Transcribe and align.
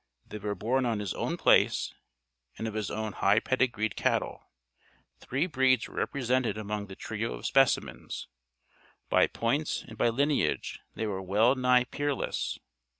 They 0.25 0.39
were 0.39 0.55
born 0.55 0.83
on 0.87 0.97
his 0.97 1.13
own 1.13 1.37
place 1.37 1.93
and 2.57 2.67
of 2.67 2.73
his 2.73 2.89
own 2.89 3.13
high 3.13 3.39
pedigreed 3.39 3.95
cattle. 3.95 4.41
Three 5.19 5.45
breeds 5.45 5.87
were 5.87 5.93
represented 5.93 6.57
among 6.57 6.87
the 6.87 6.95
trio 6.95 7.35
of 7.35 7.45
specimens. 7.45 8.27
By 9.09 9.27
points 9.27 9.83
and 9.87 9.99
by 9.99 10.09
lineage 10.09 10.79
they 10.95 11.05
were 11.05 11.21
well 11.21 11.53
nigh 11.53 11.83
peerless. 11.83 12.57